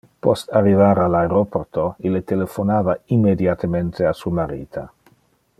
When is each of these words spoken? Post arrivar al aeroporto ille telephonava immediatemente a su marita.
Post 0.27 0.53
arrivar 0.59 1.01
al 1.01 1.17
aeroporto 1.19 1.85
ille 2.11 2.23
telephonava 2.33 2.97
immediatemente 3.19 4.13
a 4.15 4.19
su 4.23 4.37
marita. 4.41 4.91